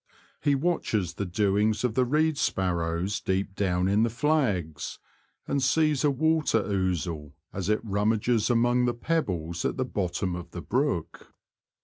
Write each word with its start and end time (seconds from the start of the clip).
He 0.41 0.55
watches 0.55 1.13
the 1.13 1.27
doings 1.27 1.83
of 1.83 1.93
the 1.93 2.05
reed 2.05 2.35
sparrows 2.35 3.19
deep 3.19 3.53
down 3.53 3.87
in 3.87 4.01
the 4.01 4.09
flags, 4.09 4.97
and 5.47 5.61
sees 5.61 6.03
a 6.03 6.09
water 6.09 6.63
ouzel 6.63 7.33
as 7.53 7.69
it 7.69 7.85
rummages 7.85 8.49
among 8.49 8.85
the 8.85 8.95
pebbles 8.95 9.63
at 9.63 9.77
the 9.77 9.83
The 9.83 9.91
Confessions 9.91 9.93
of 9.93 9.93
a 9.93 9.93
T^oacher. 9.93 10.15
15 10.15 10.27
bottom 10.27 10.35
of 10.35 10.49
the 10.53 10.61
brook. 10.63 11.33